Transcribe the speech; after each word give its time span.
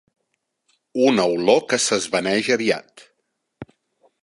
Una 1.09 1.25
olor 1.33 1.61
que 1.73 1.79
s'esvaneix 1.85 2.51
aviat. 2.57 3.07